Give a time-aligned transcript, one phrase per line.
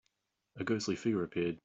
[0.55, 1.59] A ghostly figure appeared.